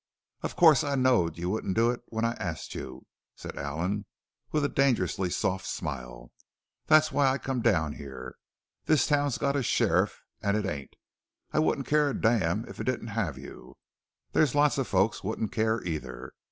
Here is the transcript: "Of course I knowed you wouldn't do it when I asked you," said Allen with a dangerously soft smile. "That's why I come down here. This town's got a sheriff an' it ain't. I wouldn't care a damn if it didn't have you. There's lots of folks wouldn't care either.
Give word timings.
"Of 0.41 0.55
course 0.55 0.83
I 0.83 0.95
knowed 0.95 1.37
you 1.37 1.51
wouldn't 1.51 1.75
do 1.75 1.91
it 1.91 2.01
when 2.07 2.25
I 2.25 2.31
asked 2.39 2.73
you," 2.73 3.05
said 3.35 3.55
Allen 3.55 4.07
with 4.51 4.65
a 4.65 4.67
dangerously 4.67 5.29
soft 5.29 5.67
smile. 5.67 6.31
"That's 6.87 7.11
why 7.11 7.27
I 7.29 7.37
come 7.37 7.61
down 7.61 7.93
here. 7.93 8.35
This 8.85 9.05
town's 9.05 9.37
got 9.37 9.55
a 9.55 9.61
sheriff 9.61 10.23
an' 10.41 10.55
it 10.55 10.65
ain't. 10.65 10.95
I 11.53 11.59
wouldn't 11.59 11.85
care 11.85 12.09
a 12.09 12.19
damn 12.19 12.67
if 12.67 12.79
it 12.79 12.85
didn't 12.85 13.09
have 13.09 13.37
you. 13.37 13.77
There's 14.31 14.55
lots 14.55 14.79
of 14.79 14.87
folks 14.87 15.23
wouldn't 15.23 15.51
care 15.51 15.83
either. 15.83 16.33